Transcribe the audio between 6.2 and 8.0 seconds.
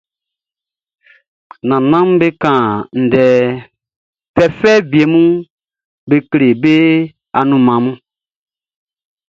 kle be anunman mun.